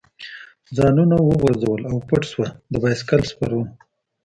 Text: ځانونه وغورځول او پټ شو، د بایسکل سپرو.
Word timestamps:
ځانونه 0.77 1.15
وغورځول 1.21 1.81
او 1.91 1.97
پټ 2.07 2.21
شو، 2.31 2.43
د 2.71 2.73
بایسکل 2.83 3.21
سپرو. 3.31 3.61